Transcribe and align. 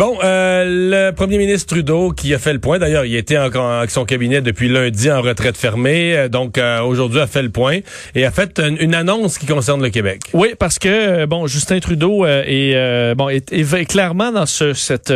Bon, 0.00 0.16
euh, 0.24 1.10
le 1.10 1.10
premier 1.14 1.36
ministre 1.36 1.74
Trudeau 1.74 2.12
qui 2.12 2.32
a 2.32 2.38
fait 2.38 2.54
le 2.54 2.58
point, 2.58 2.78
d'ailleurs, 2.78 3.04
il 3.04 3.14
était 3.16 3.36
en, 3.36 3.50
avec 3.52 3.90
son 3.90 4.06
cabinet 4.06 4.40
depuis 4.40 4.70
lundi 4.70 5.10
en 5.10 5.20
retraite 5.20 5.58
fermée, 5.58 6.16
euh, 6.16 6.28
donc 6.30 6.56
euh, 6.56 6.80
aujourd'hui 6.80 7.20
a 7.20 7.26
fait 7.26 7.42
le 7.42 7.50
point 7.50 7.80
et 8.14 8.24
a 8.24 8.30
fait 8.30 8.58
une, 8.60 8.94
annonce 8.94 9.36
qui 9.36 9.44
concerne 9.44 9.82
le 9.82 9.90
Québec. 9.90 10.22
Oui, 10.32 10.54
parce 10.58 10.78
que 10.78 11.26
bon, 11.26 11.46
Justin 11.46 11.80
Trudeau 11.80 12.24
est 12.24 13.14
bon 13.14 13.28
est, 13.28 13.84
clairement 13.86 14.32
dans 14.32 14.46
ce, 14.46 14.72
cette 14.72 15.12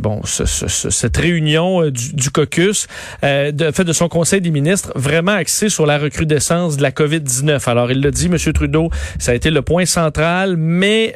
bon 0.00 0.20
ce, 0.24 0.44
cette 0.44 1.16
réunion 1.16 1.88
du, 1.90 2.12
du 2.12 2.30
caucus, 2.30 2.88
de 3.22 3.70
fait 3.70 3.84
de 3.84 3.92
son 3.92 4.08
conseil 4.08 4.40
des 4.40 4.50
ministres, 4.50 4.90
vraiment 4.96 5.34
axé 5.34 5.68
sur 5.68 5.86
la 5.86 5.98
recrudescence 5.98 6.76
de 6.76 6.82
la 6.82 6.90
COVID-19. 6.90 7.70
Alors 7.70 7.92
il 7.92 8.00
l'a 8.00 8.10
dit, 8.10 8.28
Monsieur 8.28 8.52
Trudeau, 8.52 8.90
ça 9.20 9.30
a 9.30 9.34
été 9.36 9.50
le 9.50 9.62
point 9.62 9.86
central, 9.86 10.56
mais 10.56 11.14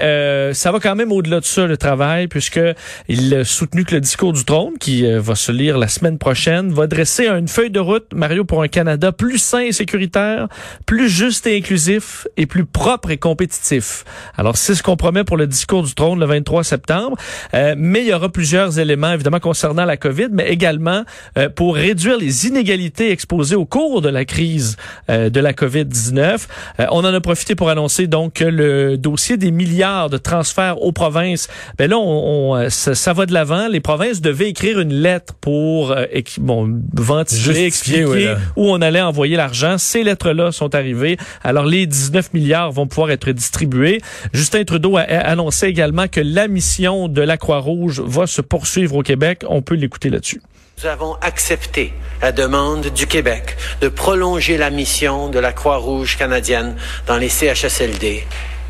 ça 0.54 0.70
va 0.70 0.79
quand 0.79 0.95
même 0.95 1.10
au-delà 1.10 1.40
de 1.40 1.45
ça 1.45 1.66
le 1.66 1.77
travail, 1.77 2.29
puisque 2.29 2.60
il 3.09 3.34
a 3.34 3.45
soutenu 3.45 3.84
que 3.84 3.95
le 3.95 4.00
discours 4.00 4.32
du 4.32 4.45
trône, 4.45 4.74
qui 4.78 5.06
euh, 5.06 5.20
va 5.20 5.34
se 5.34 5.52
lire 5.52 5.78
la 5.78 5.88
semaine 5.88 6.18
prochaine, 6.18 6.73
va 6.73 6.87
dresser 6.87 7.29
une 7.29 7.48
feuille 7.48 7.70
de 7.70 7.80
route, 7.80 8.06
Mario, 8.15 8.45
pour 8.45 8.62
un 8.62 8.68
Canada 8.68 9.12
plus 9.12 9.38
sain 9.38 9.60
et 9.60 9.73
sécuritaire, 9.73 10.48
plus 10.87 11.09
juste 11.09 11.46
et 11.46 11.56
inclusif 11.56 12.26
et 12.37 12.46
plus 12.46 12.65
propre 12.65 13.10
et 13.10 13.16
compétitif. 13.16 14.04
Alors, 14.37 14.56
c'est 14.56 14.74
ce 14.74 14.82
qu'on 14.82 14.96
promet 14.96 15.24
pour 15.24 15.37
le 15.37 15.46
discours 15.46 15.82
du 15.82 15.95
trône 15.95 16.21
le 16.21 16.26
23 16.26 16.65
septembre. 16.65 17.16
Euh, 17.54 17.74
mais 17.76 18.01
il 18.01 18.09
y 18.09 18.12
aura 18.12 18.28
plusieurs 18.28 18.78
éléments, 18.78 19.12
évidemment, 19.12 19.40
concernant 19.40 19.84
la 19.84 19.96
COVID, 19.96 20.28
mais 20.30 20.48
également 20.48 21.04
euh, 21.38 21.48
pour 21.48 21.74
réduire 21.74 22.18
les 22.18 22.46
inégalités 22.46 23.10
exposées 23.10 23.56
au 23.56 23.65
cours 23.65 24.02
de 24.02 24.09
la 24.09 24.24
crise 24.24 24.76
de 25.09 25.40
la 25.40 25.52
COVID-19. 25.52 26.46
on 26.90 26.98
en 26.98 27.15
a 27.15 27.21
profité 27.21 27.54
pour 27.54 27.68
annoncer 27.68 28.06
donc 28.06 28.34
que 28.34 28.45
le 28.45 28.96
dossier 28.96 29.37
des 29.37 29.51
milliards 29.51 30.10
de 30.10 30.16
transferts 30.16 30.80
aux 30.82 30.93
provinces, 30.93 31.48
ben 31.78 31.90
là, 31.90 31.98
on, 31.98 32.52
on 32.54 32.71
ça, 32.71 32.90
va 32.93 33.27
de 33.27 33.33
l'avant. 33.33 33.69
Les 33.69 33.80
provinces 33.80 34.21
devaient 34.21 34.49
écrire 34.49 34.80
une 34.80 34.93
lettre 34.93 35.35
pour 35.41 35.93
euh, 35.93 36.05
bon, 36.38 36.80
ventiler, 36.95 37.65
expliquer 37.65 38.35
où 38.57 38.71
on 38.71 38.80
allait 38.80 39.01
envoyer 39.01 39.37
l'argent. 39.37 39.79
Ces 39.79 40.02
lettres-là 40.02 40.52
sont 40.52 40.74
arrivées. 40.74 41.16
Alors, 41.43 41.65
les 41.65 41.87
19 41.87 42.33
milliards 42.35 42.73
vont 42.73 42.87
pouvoir 42.87 43.11
être 43.11 43.30
distribués. 43.30 44.01
Justin 44.33 44.65
Trudeau 44.65 44.96
a, 44.96 45.02
annoncé 45.02 45.66
également 45.66 46.09
que 46.09 46.21
la 46.21 46.49
mission 46.49 47.09
de 47.09 47.23
la 47.23 47.37
Croix-Rouge 47.37 48.01
va 48.01 48.27
se 48.27 48.41
poursuivre 48.41 48.96
au 48.96 49.02
Québec. 49.02 49.45
On 49.49 49.63
peut 49.63 49.74
l'écouter 49.74 50.11
là-dessus. 50.11 50.41
Nous 50.83 50.88
avons 50.88 51.15
accepté 51.21 51.93
la 52.23 52.33
demande 52.33 52.87
du 52.87 53.07
Québec 53.07 53.57
de 53.83 53.88
prolonger 53.88 54.57
la 54.57 54.71
mission 54.71 55.29
de 55.29 55.38
la 55.38 55.52
Croix-Rouge 55.52 56.16
canadienne 56.16 56.74
dans 57.07 57.18
les 57.18 57.29
CHSLD 57.29 58.24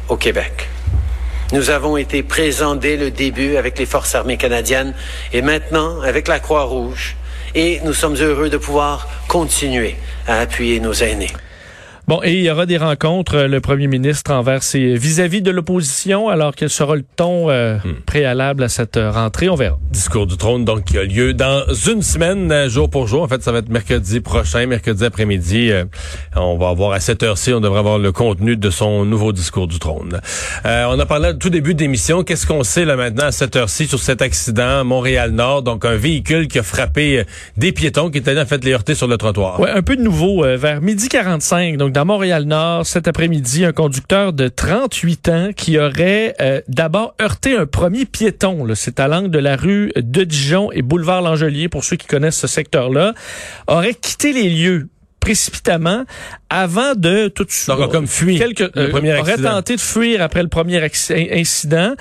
au 0.09 0.17
Québec. 0.17 0.69
Nous 1.53 1.71
avons 1.71 1.97
été 1.97 2.23
présents 2.23 2.77
dès 2.77 2.97
le 2.97 3.11
début 3.11 3.57
avec 3.57 3.77
les 3.77 3.87
forces 3.87 4.15
armées 4.15 4.37
canadiennes 4.37 4.95
et 5.33 5.43
maintenant 5.43 6.01
avec 6.01 6.29
la 6.29 6.39
Croix-Rouge. 6.39 7.17
Et 7.57 7.81
nous 7.85 7.93
sommes 7.93 8.15
heureux 8.15 8.49
de 8.49 8.57
pouvoir 8.57 9.09
continuer 9.27 9.97
à 10.29 10.39
appuyer 10.39 10.79
nos 10.79 10.93
aînés. 10.93 11.33
Bon, 12.11 12.21
et 12.25 12.33
il 12.33 12.43
y 12.43 12.51
aura 12.51 12.67
des 12.67 12.77
rencontres, 12.77 13.37
euh, 13.37 13.47
le 13.47 13.61
premier 13.61 13.87
ministre 13.87 14.33
envers 14.33 14.65
ses 14.65 14.97
vis-à-vis 14.97 15.43
de 15.43 15.53
l'opposition, 15.53 16.29
alors 16.29 16.57
quel 16.57 16.69
sera 16.69 16.97
le 16.97 17.05
ton 17.15 17.51
euh, 17.51 17.77
hmm. 17.77 18.01
préalable 18.05 18.65
à 18.65 18.69
cette 18.69 18.97
euh, 18.97 19.13
rentrée, 19.13 19.49
on 19.49 19.55
verra. 19.55 19.79
Discours 19.93 20.27
du 20.27 20.37
trône, 20.37 20.65
donc, 20.65 20.87
qui 20.87 20.99
a 20.99 21.05
lieu 21.05 21.35
dans 21.35 21.73
une 21.89 22.03
semaine, 22.03 22.69
jour 22.69 22.91
pour 22.91 23.07
jour. 23.07 23.23
En 23.23 23.29
fait, 23.29 23.45
ça 23.45 23.53
va 23.53 23.59
être 23.59 23.69
mercredi 23.69 24.19
prochain, 24.19 24.67
mercredi 24.67 25.05
après-midi. 25.05 25.71
on 26.35 26.59
va 26.59 26.71
avoir 26.71 26.91
à 26.91 26.99
cette 26.99 27.23
heure-ci, 27.23 27.53
on 27.53 27.61
devrait 27.61 27.79
avoir 27.79 28.01
le 28.01 28.11
contenu 28.11 28.57
de 28.57 28.71
son 28.71 29.05
nouveau 29.05 29.33
discours 29.33 29.69
du 29.69 29.79
trône. 29.79 30.21
on 30.65 30.99
a 30.99 31.07
parlé 31.07 31.39
tout 31.39 31.49
début 31.49 31.75
d'émission. 31.75 32.25
Qu'est-ce 32.25 32.45
qu'on 32.45 32.65
sait 32.65 32.85
là 32.85 32.97
maintenant 32.97 33.27
à 33.27 33.33
cette 33.33 33.55
heure-ci 33.55 33.87
sur 33.87 34.01
cet 34.01 34.21
accident 34.21 34.85
Montréal-Nord? 34.85 35.63
Donc, 35.63 35.85
un 35.85 35.95
véhicule 35.95 36.49
qui 36.49 36.59
a 36.59 36.65
frappé 36.65 37.23
des 37.57 37.71
piétons 37.71 38.11
qui 38.11 38.19
étaient 38.19 38.37
en 38.37 38.47
fait 38.47 38.65
les 38.65 38.73
heurter 38.73 38.97
sur 38.97 39.07
le 39.07 39.17
trottoir. 39.17 39.61
Ouais, 39.61 39.71
un 39.71 39.83
peu 39.83 39.97
de 39.97 40.03
nouveau, 40.03 40.43
vers 40.57 40.81
midi 40.81 41.09
45, 41.09 41.77
donc 41.77 42.00
à 42.01 42.05
Montréal-Nord, 42.07 42.87
cet 42.87 43.09
après-midi, 43.09 43.67
un 43.67 43.73
conducteur 43.73 44.33
de 44.33 44.49
38 44.49 45.29
ans 45.29 45.51
qui 45.55 45.79
aurait 45.79 46.35
euh, 46.41 46.63
d'abord 46.67 47.15
heurté 47.21 47.55
un 47.55 47.67
premier 47.67 48.07
piéton. 48.07 48.67
C'est 48.75 49.01
à 49.01 49.07
l'angle 49.07 49.31
de 49.31 49.39
la 49.39 49.55
rue 49.55 49.93
de 49.95 50.25
Dijon 50.25 50.73
et 50.73 50.81
boulevard 50.81 51.21
Langelier, 51.21 51.69
pour 51.69 51.85
ceux 51.85 51.97
qui 51.97 52.07
connaissent 52.07 52.39
ce 52.39 52.47
secteur-là, 52.47 53.13
aurait 53.67 53.93
quitté 53.93 54.33
les 54.33 54.49
lieux 54.49 54.89
précipitamment 55.21 56.05
avant 56.49 56.95
de 56.95 57.29
tout 57.29 57.45
de 57.45 57.51
suite. 57.51 57.77
comme 57.93 58.07
fuir. 58.07 58.39
Quelques, 58.39 58.75
euh, 58.79 59.21
aurait 59.21 59.37
tenté 59.37 59.77
de 59.77 59.81
fuir 59.81 60.23
après 60.23 60.43
le 60.43 60.49
premier 60.49 60.83
incident 60.83 61.95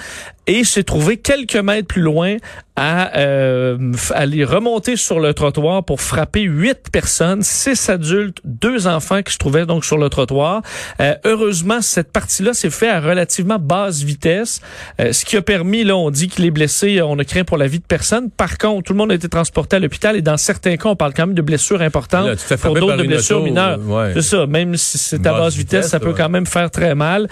et 0.49 0.63
s'est 0.63 0.83
trouvé 0.83 1.17
quelques 1.17 1.55
mètres 1.55 1.87
plus 1.87 2.01
loin 2.01 2.37
à 2.79 3.17
euh, 3.17 3.77
aller 4.15 4.45
remonter 4.45 4.95
sur 4.95 5.19
le 5.19 5.33
trottoir 5.33 5.83
pour 5.83 5.99
frapper 5.99 6.43
huit 6.43 6.89
personnes, 6.93 7.43
six 7.43 7.89
adultes, 7.89 8.37
deux 8.45 8.87
enfants 8.87 9.21
qui 9.21 9.33
se 9.33 9.37
trouvaient 9.37 9.65
donc 9.65 9.83
sur 9.83 9.97
le 9.97 10.07
trottoir. 10.07 10.61
Euh, 11.01 11.13
heureusement, 11.25 11.81
cette 11.81 12.13
partie-là 12.13 12.53
s'est 12.53 12.69
fait 12.69 12.87
à 12.87 13.01
relativement 13.01 13.59
basse 13.59 14.01
vitesse, 14.01 14.61
euh, 15.01 15.11
ce 15.11 15.25
qui 15.25 15.35
a 15.35 15.41
permis, 15.41 15.83
là, 15.83 15.97
on 15.97 16.09
dit 16.09 16.29
que 16.29 16.41
les 16.41 16.51
blessés, 16.51 17.01
on 17.01 17.19
a 17.19 17.25
craint 17.25 17.43
pour 17.43 17.57
la 17.57 17.67
vie 17.67 17.79
de 17.79 17.85
personne. 17.85 18.31
Par 18.31 18.57
contre, 18.57 18.83
tout 18.83 18.93
le 18.93 18.97
monde 18.97 19.11
a 19.11 19.16
été 19.16 19.27
transporté 19.27 19.75
à 19.75 19.79
l'hôpital 19.79 20.16
et 20.16 20.21
dans 20.21 20.37
certains 20.37 20.77
cas, 20.77 20.87
on 20.87 20.95
parle 20.95 21.13
quand 21.13 21.27
même 21.27 21.35
de 21.35 21.41
blessures 21.41 21.81
importantes 21.81 22.37
pour 22.61 22.75
d'autres 22.75 22.95
de 22.95 23.03
blessures 23.03 23.43
mineures. 23.43 23.77
C'est 24.13 24.21
ça, 24.21 24.45
même 24.47 24.77
si 24.77 24.97
c'est 24.97 25.27
à 25.27 25.33
basse 25.33 25.55
vitesse, 25.55 25.89
ça 25.89 25.99
peut 25.99 26.13
quand 26.13 26.29
même 26.29 26.45
faire 26.45 26.71
très 26.71 26.95
mal. 26.95 27.27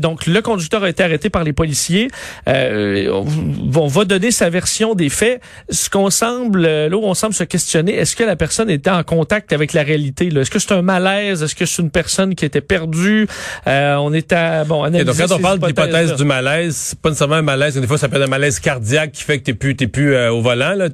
donc, 0.00 0.26
le 0.26 0.40
conducteur 0.40 0.82
a 0.84 0.88
été 0.88 1.02
arrêté 1.02 1.28
par 1.28 1.44
les 1.44 1.52
policiers. 1.52 2.08
On 2.56 3.86
va 3.86 4.04
donner 4.04 4.30
sa 4.30 4.50
version 4.50 4.94
des 4.94 5.08
faits, 5.08 5.40
ce 5.70 5.90
qu'on 5.90 6.10
semble, 6.10 6.62
là 6.62 6.96
où 6.96 7.04
on 7.04 7.14
semble 7.14 7.34
se 7.34 7.44
questionner, 7.44 7.94
est-ce 7.94 8.16
que 8.16 8.24
la 8.24 8.36
personne 8.36 8.70
était 8.70 8.90
en 8.90 9.02
contact 9.02 9.52
avec 9.52 9.72
la 9.72 9.82
réalité? 9.82 10.28
Est-ce 10.28 10.50
que 10.50 10.58
c'est 10.58 10.72
un 10.72 10.82
malaise? 10.82 11.42
Est-ce 11.42 11.54
que 11.54 11.66
c'est 11.66 11.82
une 11.82 11.90
personne 11.90 12.34
qui 12.34 12.44
était 12.44 12.60
perdue? 12.60 13.26
Euh, 13.66 13.96
on 13.96 14.12
est 14.12 14.32
à, 14.32 14.64
bon, 14.64 14.86
Et 14.86 15.04
donc, 15.04 15.16
quand 15.16 15.32
on 15.32 15.38
parle 15.38 15.58
d'hypothèse 15.58 16.14
du 16.14 16.24
malaise, 16.24 16.76
c'est 16.76 16.98
pas 16.98 17.10
nécessairement 17.10 17.36
un 17.36 17.42
malaise. 17.42 17.76
Des 17.76 17.86
fois, 17.86 17.98
ça 17.98 18.08
peut 18.08 18.16
être 18.16 18.24
un 18.24 18.30
malaise 18.30 18.60
cardiaque 18.60 19.12
qui 19.12 19.22
fait 19.22 19.38
que 19.38 19.44
t'es 19.44 19.54
plus, 19.54 19.76
t'es 19.76 19.86
plus 19.86 20.14
euh, 20.14 20.32
au 20.32 20.40
volant, 20.40 20.74
là. 20.74 20.88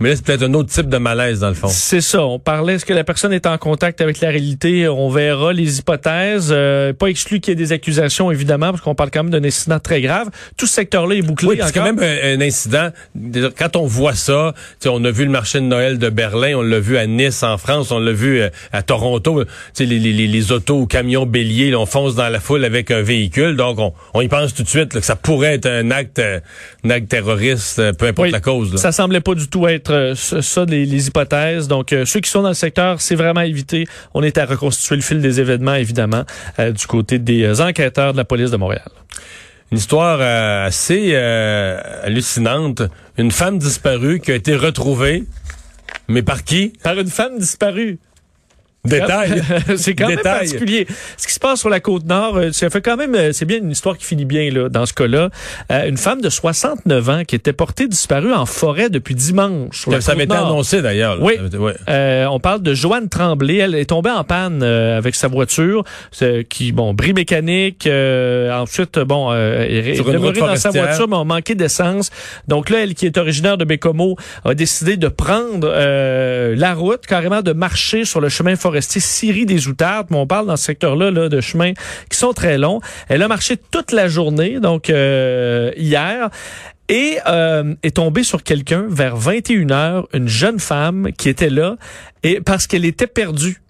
Mais 0.00 0.10
là, 0.10 0.16
c'est 0.16 0.24
peut-être 0.24 0.44
un 0.44 0.54
autre 0.54 0.70
type 0.70 0.88
de 0.88 0.98
malaise, 0.98 1.40
dans 1.40 1.48
le 1.48 1.54
fond. 1.54 1.68
C'est 1.68 2.00
ça. 2.00 2.24
On 2.24 2.38
parlait, 2.38 2.74
est-ce 2.74 2.84
que 2.84 2.92
la 2.92 3.04
personne 3.04 3.32
est 3.32 3.46
en 3.46 3.58
contact 3.58 4.00
avec 4.00 4.20
la 4.20 4.28
réalité? 4.30 4.88
On 4.88 5.08
verra 5.08 5.52
les 5.52 5.78
hypothèses. 5.78 6.48
Euh, 6.50 6.92
pas 6.92 7.06
exclu 7.06 7.40
qu'il 7.40 7.52
y 7.52 7.52
ait 7.52 7.56
des 7.56 7.72
accusations, 7.72 8.30
évidemment, 8.30 8.70
parce 8.70 8.80
qu'on 8.80 8.94
parle 8.94 9.10
quand 9.10 9.24
même 9.24 9.32
d'un 9.32 9.46
incident 9.46 9.78
très 9.78 10.00
grave. 10.00 10.30
Tout 10.56 10.66
ce 10.66 10.80
secteur-là 10.84 11.14
est 11.16 11.22
bouclé. 11.22 11.48
Oui, 11.48 11.60
c'est 11.62 11.72
quand 11.72 11.84
même 11.84 11.98
un, 11.98 12.38
un 12.38 12.40
incident 12.40 12.90
quand 13.56 13.76
on 13.76 13.86
voit 13.86 14.14
ça, 14.14 14.54
on 14.86 15.04
a 15.04 15.10
vu 15.10 15.24
le 15.24 15.30
marché 15.30 15.60
de 15.60 15.64
Noël 15.64 15.98
de 15.98 16.08
Berlin, 16.08 16.54
on 16.56 16.62
l'a 16.62 16.80
vu 16.80 16.96
à 16.96 17.06
Nice 17.06 17.42
en 17.42 17.58
France, 17.58 17.90
on 17.90 17.98
l'a 17.98 18.12
vu 18.12 18.40
euh, 18.40 18.48
à 18.72 18.82
Toronto, 18.82 19.44
les, 19.78 19.86
les, 19.86 20.12
les, 20.12 20.52
autos 20.52 20.80
ou 20.80 20.86
camions 20.86 21.26
béliers, 21.26 21.74
on 21.74 21.86
fonce 21.86 22.14
dans 22.14 22.28
la 22.28 22.40
foule 22.40 22.64
avec 22.64 22.90
un 22.90 23.02
véhicule, 23.02 23.56
donc 23.56 23.78
on, 24.14 24.20
y 24.20 24.28
pense 24.28 24.54
tout 24.54 24.62
de 24.62 24.68
suite 24.68 24.90
que 24.90 25.00
ça 25.00 25.16
pourrait 25.16 25.54
être 25.54 25.66
un 25.66 25.90
acte, 25.90 26.18
euh, 26.18 26.40
un 26.84 26.90
acte 26.90 27.08
terroriste, 27.08 27.78
euh, 27.78 27.92
peu 27.92 28.06
importe 28.06 28.30
la 28.30 28.40
cause. 28.40 28.72
Là. 28.72 28.78
Ça 28.78 28.92
semblait 28.92 29.20
pas 29.20 29.34
du 29.34 29.48
tout 29.48 29.66
être 29.66 30.14
ça, 30.14 30.64
les, 30.64 31.08
hypothèses. 31.08 31.68
Donc 31.68 31.94
ceux 32.04 32.20
qui 32.20 32.30
sont 32.30 32.42
dans 32.42 32.48
le 32.48 32.54
secteur, 32.54 33.00
c'est 33.00 33.14
vraiment 33.14 33.42
évité. 33.42 33.86
On 34.14 34.22
est 34.22 34.38
à 34.38 34.46
reconstituer 34.46 34.96
le 34.96 35.02
fil 35.02 35.20
des 35.20 35.40
événements, 35.40 35.74
évidemment, 35.74 36.24
du 36.58 36.86
côté 36.86 37.18
des 37.18 37.60
enquêteurs 37.60 38.12
de 38.12 38.18
la 38.18 38.24
police 38.24 38.50
de 38.50 38.56
Montréal 38.56 38.88
une 39.72 39.78
histoire 39.78 40.18
euh, 40.20 40.66
assez 40.66 41.10
euh, 41.12 41.80
hallucinante. 42.02 42.82
Une 43.18 43.30
femme 43.30 43.58
disparue 43.58 44.20
qui 44.20 44.32
a 44.32 44.34
été 44.34 44.56
retrouvée. 44.56 45.24
Mais 46.08 46.22
par 46.22 46.44
qui? 46.44 46.72
Par 46.82 46.98
une 46.98 47.08
femme 47.08 47.38
disparue. 47.38 47.98
Détail. 48.84 49.42
c'est 49.76 49.94
quand 49.94 50.08
même 50.08 50.18
particulier. 50.20 50.86
Ce 51.16 51.26
qui 51.26 51.32
se 51.32 51.40
passe 51.40 51.60
sur 51.60 51.70
la 51.70 51.80
côte 51.80 52.04
nord, 52.04 52.36
euh, 52.36 52.52
ça 52.52 52.68
fait 52.68 52.82
quand 52.82 52.96
même, 52.98 53.14
euh, 53.14 53.32
c'est 53.32 53.46
bien 53.46 53.58
une 53.58 53.70
histoire 53.70 53.96
qui 53.96 54.04
finit 54.04 54.26
bien 54.26 54.50
là 54.50 54.68
dans 54.68 54.84
ce 54.84 54.92
cas-là. 54.92 55.30
Euh, 55.72 55.88
une 55.88 55.96
femme 55.96 56.20
de 56.20 56.28
69 56.28 57.08
ans 57.08 57.22
qui 57.26 57.34
était 57.34 57.54
portée 57.54 57.88
disparue 57.88 58.34
en 58.34 58.44
forêt 58.44 58.90
depuis 58.90 59.14
dimanche. 59.14 59.80
Sur 59.80 59.90
la 59.90 60.00
Ça 60.02 60.12
côte 60.12 60.16
avait 60.16 60.24
été 60.24 60.34
nord. 60.34 60.46
annoncé 60.48 60.82
d'ailleurs. 60.82 61.16
Oui. 61.22 61.34
Euh, 61.88 62.26
on 62.26 62.40
parle 62.40 62.60
de 62.60 62.74
Joanne 62.74 63.08
Tremblay. 63.08 63.56
Elle 63.56 63.74
est 63.74 63.86
tombée 63.86 64.10
en 64.10 64.22
panne 64.24 64.62
euh, 64.62 64.98
avec 64.98 65.14
sa 65.14 65.28
voiture, 65.28 65.84
qui 66.50 66.72
bon 66.72 66.92
bris 66.92 67.14
mécanique. 67.14 67.86
euh, 67.86 68.52
ensuite, 68.52 68.98
bon, 68.98 69.30
euh, 69.32 69.62
est 69.62 69.96
demeurée 70.04 70.40
dans 70.40 70.56
sa 70.56 70.70
voiture, 70.70 71.08
mais 71.08 71.16
on 71.16 71.24
manquait 71.24 71.54
d'essence. 71.54 72.10
Donc 72.48 72.68
là, 72.68 72.82
elle 72.82 72.94
qui 72.94 73.06
est 73.06 73.16
originaire 73.16 73.56
de 73.56 73.64
Bécomo 73.64 74.16
a 74.44 74.54
décidé 74.54 74.98
de 74.98 75.08
prendre 75.08 75.70
euh, 75.72 76.54
la 76.54 76.74
route, 76.74 77.06
carrément 77.06 77.40
de 77.40 77.52
marcher 77.52 78.04
sur 78.04 78.20
le 78.20 78.28
chemin 78.28 78.56
forestier 78.56 78.73
Syrie 78.82 79.46
des 79.46 79.68
Outardes. 79.68 80.08
Mais 80.10 80.16
on 80.16 80.26
parle 80.26 80.46
dans 80.46 80.56
ce 80.56 80.64
secteur-là 80.64 81.10
là, 81.10 81.28
de 81.28 81.40
chemins 81.40 81.72
qui 82.10 82.18
sont 82.18 82.32
très 82.32 82.58
longs. 82.58 82.80
Elle 83.08 83.22
a 83.22 83.28
marché 83.28 83.56
toute 83.56 83.92
la 83.92 84.08
journée, 84.08 84.60
donc 84.60 84.90
euh, 84.90 85.70
hier 85.76 86.30
et 86.88 87.18
euh, 87.26 87.74
est 87.82 87.96
tombée 87.96 88.24
sur 88.24 88.42
quelqu'un 88.42 88.84
vers 88.88 89.16
21 89.16 89.70
heures, 89.70 90.08
une 90.12 90.28
jeune 90.28 90.58
femme 90.60 91.10
qui 91.16 91.28
était 91.28 91.48
là 91.48 91.76
et 92.22 92.40
parce 92.40 92.66
qu'elle 92.66 92.84
était 92.84 93.06
perdue 93.06 93.62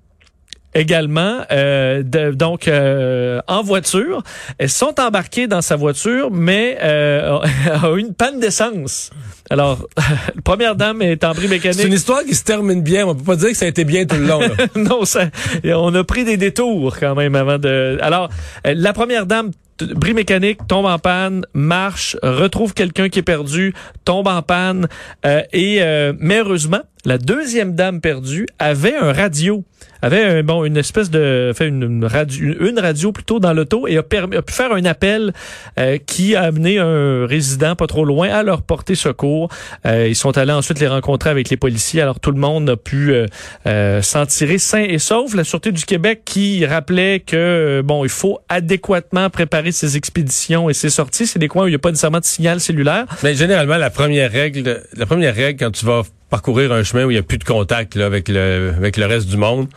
également 0.74 1.40
euh, 1.52 2.02
de- 2.02 2.32
donc 2.32 2.68
euh, 2.68 3.40
en 3.46 3.62
voiture 3.62 4.22
elles 4.58 4.68
sont 4.70 4.94
embarquées 5.00 5.46
dans 5.46 5.62
sa 5.62 5.76
voiture 5.76 6.30
mais 6.30 6.78
euh, 6.82 7.38
a 7.82 7.90
eu 7.90 7.98
une 8.00 8.14
panne 8.14 8.40
d'essence 8.40 9.10
alors 9.50 9.86
la 9.96 10.42
première 10.44 10.74
dame 10.76 11.02
est 11.02 11.22
en 11.24 11.32
bris 11.32 11.42
C'est 11.42 11.48
mécanique 11.48 11.86
une 11.86 11.92
histoire 11.92 12.22
qui 12.24 12.34
se 12.34 12.44
termine 12.44 12.82
bien. 12.82 13.06
On 13.06 13.14
peut 13.14 13.24
pas 13.24 13.36
dire 13.36 13.50
que 13.50 13.56
ça 13.56 13.66
a 13.66 13.68
été 13.68 13.84
bien 13.84 14.06
tout 14.06 14.16
le 14.16 14.26
long. 14.26 14.40
là. 14.40 14.48
non, 14.76 15.04
ça, 15.04 15.26
on 15.64 15.94
a 15.94 16.04
pris 16.04 16.24
des 16.24 16.36
détours 16.36 16.96
quand 16.98 17.14
même 17.14 17.34
avant 17.34 17.58
de. 17.58 17.98
Alors, 18.00 18.28
euh, 18.66 18.74
la 18.76 18.92
première 18.92 19.26
dame, 19.26 19.50
bris 19.94 20.14
mécanique, 20.14 20.60
tombe 20.66 20.86
en 20.86 20.98
panne, 20.98 21.44
marche, 21.52 22.16
retrouve 22.22 22.74
quelqu'un 22.74 23.08
qui 23.08 23.18
est 23.18 23.22
perdu, 23.22 23.74
tombe 24.04 24.28
en 24.28 24.42
panne, 24.42 24.88
euh, 25.26 25.42
et 25.52 25.78
euh, 25.82 26.12
mais 26.18 26.38
heureusement, 26.38 26.80
la 27.04 27.18
deuxième 27.18 27.74
dame 27.74 28.00
perdue 28.00 28.46
avait 28.58 28.96
un 28.96 29.12
radio, 29.12 29.62
avait 30.00 30.24
un, 30.24 30.42
bon 30.42 30.64
une 30.64 30.78
espèce 30.78 31.10
de, 31.10 31.52
une, 31.60 32.04
radio, 32.04 32.54
une 32.60 32.78
radio 32.78 33.12
plutôt 33.12 33.40
dans 33.40 33.52
l'auto 33.52 33.86
et 33.86 33.98
a, 33.98 34.02
permis, 34.02 34.36
pu 34.40 34.52
faire 34.52 34.72
un 34.72 34.84
appel 34.86 35.34
euh, 35.78 35.98
qui 35.98 36.34
a 36.34 36.42
amené 36.42 36.78
un 36.78 37.26
résident 37.26 37.76
pas 37.76 37.86
trop 37.86 38.06
loin 38.06 38.28
à 38.30 38.42
leur 38.42 38.62
porter 38.62 38.94
secours. 38.94 39.50
Euh, 39.86 40.08
ils 40.08 40.14
sont 40.14 40.36
allés 40.38 40.52
ensuite 40.52 40.80
les 40.80 40.88
rencontrer 40.88 41.28
avec 41.28 41.50
les 41.50 41.58
policiers. 41.58 42.00
Alors 42.00 42.20
tout 42.20 42.30
le 42.30 42.40
monde 42.40 42.70
a 42.70 42.76
pu 42.76 43.12
euh, 43.12 43.26
euh, 43.66 44.00
s'en 44.00 44.24
tirer 44.24 44.58
sain 44.58 44.84
et 44.88 44.98
sauf. 44.98 45.34
La 45.34 45.44
Sûreté 45.44 45.72
du 45.72 45.84
Québec 45.84 46.22
qui 46.24 46.64
rappelait 46.64 47.20
que 47.20 47.82
bon, 47.84 48.04
il 48.04 48.10
faut 48.10 48.38
adéquatement 48.48 49.28
préparer 49.28 49.72
ses 49.72 49.96
expéditions 49.98 50.70
et 50.70 50.74
ses 50.74 50.90
sorties. 50.90 51.26
C'est 51.26 51.38
des 51.38 51.48
coins 51.48 51.64
où 51.64 51.68
il 51.68 51.72
n'y 51.72 51.76
a 51.76 51.78
pas 51.78 51.90
nécessairement 51.90 52.20
de 52.20 52.24
signal 52.24 52.60
cellulaire. 52.60 53.04
Mais 53.22 53.34
généralement, 53.34 53.76
la 53.76 53.90
première 53.90 54.30
règle, 54.30 54.82
la 54.96 55.06
première 55.06 55.34
règle 55.34 55.62
quand 55.62 55.70
tu 55.70 55.84
vas 55.84 56.02
parcourir 56.34 56.72
un 56.72 56.82
chemin 56.82 57.04
où 57.04 57.10
il 57.12 57.14
n'y 57.14 57.20
a 57.20 57.22
plus 57.22 57.38
de 57.38 57.44
contact 57.44 57.94
là, 57.94 58.06
avec 58.06 58.28
le 58.28 58.72
avec 58.76 58.96
le 58.96 59.06
reste 59.06 59.28
du 59.28 59.36
monde, 59.36 59.68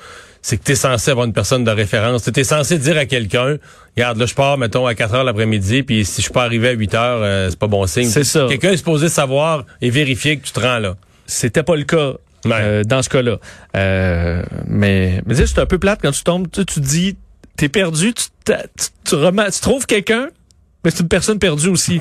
c'est 0.41 0.57
que 0.57 0.63
tu 0.63 0.71
es 0.71 0.75
censé 0.75 1.11
avoir 1.11 1.27
une 1.27 1.33
personne 1.33 1.63
de 1.63 1.69
référence. 1.69 2.23
Tu 2.23 2.39
es 2.39 2.43
censé 2.43 2.79
dire 2.79 2.97
à 2.97 3.05
quelqu'un, 3.05 3.57
regarde, 3.95 4.17
là, 4.17 4.25
je 4.25 4.33
pars, 4.33 4.57
mettons, 4.57 4.87
à 4.87 4.95
4 4.95 5.13
heures 5.13 5.23
l'après-midi, 5.23 5.83
puis 5.83 6.03
si 6.03 6.17
je 6.17 6.21
suis 6.23 6.33
pas 6.33 6.43
arrivé 6.43 6.69
à 6.69 6.71
8 6.71 6.93
heures, 6.95 7.19
euh, 7.21 7.49
c'est 7.51 7.59
pas 7.59 7.67
bon 7.67 7.85
signe. 7.85 8.09
C'est 8.09 8.23
ça. 8.23 8.47
Quelqu'un 8.49 8.71
est 8.71 8.77
supposé 8.77 9.07
savoir 9.07 9.65
et 9.81 9.91
vérifier 9.91 10.37
que 10.37 10.45
tu 10.47 10.51
te 10.51 10.59
rends 10.59 10.79
là. 10.79 10.95
C'était 11.27 11.63
pas 11.63 11.75
le 11.75 11.83
cas. 11.83 12.13
Euh, 12.45 12.83
dans 12.83 13.03
ce 13.03 13.09
cas-là. 13.09 13.37
Euh, 13.75 14.41
mais 14.67 15.21
mais 15.25 15.35
tu 15.35 15.41
sais, 15.41 15.47
c'est 15.47 15.59
un 15.59 15.65
peu 15.65 15.77
plate 15.79 15.99
quand 16.01 16.11
tu 16.11 16.23
tombes, 16.23 16.47
tu, 16.51 16.65
tu 16.65 16.75
te 16.75 16.85
dis, 16.85 17.17
t'es 17.57 17.67
perdu, 17.69 18.13
tu, 18.13 18.25
tu, 18.45 18.53
tu, 19.03 19.15
remets- 19.15 19.51
tu 19.51 19.59
trouves 19.59 19.85
quelqu'un, 19.85 20.29
mais 20.83 20.91
c'est 20.91 21.01
une 21.01 21.09
personne 21.09 21.39
perdue 21.39 21.67
aussi. 21.67 21.99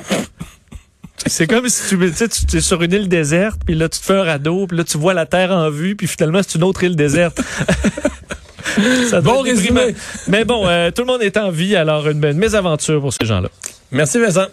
C'est 1.25 1.47
comme 1.47 1.69
si 1.69 1.89
tu, 1.89 1.99
tu 1.99 2.47
tu 2.47 2.57
es 2.57 2.61
sur 2.61 2.83
une 2.83 2.93
île 2.93 3.09
déserte, 3.09 3.61
puis 3.65 3.75
là 3.75 3.89
tu 3.89 3.99
te 3.99 4.05
fais 4.05 4.15
un 4.15 4.23
radeau, 4.23 4.67
puis 4.67 4.77
là 4.77 4.85
tu 4.85 4.99
vois 4.99 5.15
la 5.15 5.27
terre 5.27 5.51
en 5.51 5.71
vue, 5.71 5.97
puis 5.97 6.07
finalement 6.07 6.41
c'est 6.47 6.57
une 6.57 6.65
autre 6.65 6.85
île 6.85 6.97
déserte. 6.97 7.41
Ça 9.09 9.21
Bon 9.23 9.41
résumé. 9.41 9.95
Mais 10.29 10.45
bon, 10.45 10.67
euh, 10.67 10.91
tout 10.91 11.03
le 11.03 11.07
monde 11.07 11.23
est 11.23 11.37
en 11.39 11.51
vie, 11.51 11.77
alors 11.77 12.09
une, 12.09 12.23
une 12.23 12.37
mésaventure 12.37 13.01
pour 13.01 13.13
ces 13.13 13.25
gens-là. 13.25 13.49
Merci 13.91 14.19
Vincent. 14.19 14.47